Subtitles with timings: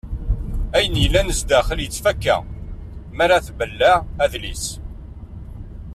[0.75, 2.37] Ayen yellan sdaxel yettfaka
[3.15, 3.93] mi ara tbelleɛ
[4.23, 4.65] adlis.